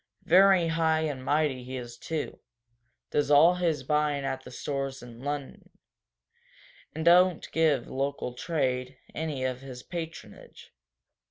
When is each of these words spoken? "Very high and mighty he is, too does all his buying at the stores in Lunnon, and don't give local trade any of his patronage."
"Very 0.25 0.69
high 0.69 1.01
and 1.01 1.23
mighty 1.23 1.63
he 1.63 1.77
is, 1.77 1.95
too 1.95 2.39
does 3.11 3.29
all 3.29 3.53
his 3.53 3.83
buying 3.83 4.25
at 4.25 4.43
the 4.43 4.49
stores 4.49 5.03
in 5.03 5.19
Lunnon, 5.19 5.69
and 6.95 7.05
don't 7.05 7.47
give 7.51 7.87
local 7.87 8.33
trade 8.33 8.97
any 9.13 9.43
of 9.43 9.61
his 9.61 9.83
patronage." 9.83 10.73